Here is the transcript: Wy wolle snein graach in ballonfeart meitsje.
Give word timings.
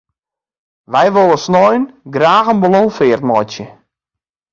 Wy 0.93 1.05
wolle 1.15 1.39
snein 1.45 1.83
graach 2.13 2.49
in 2.53 2.61
ballonfeart 2.61 3.23
meitsje. 3.29 3.65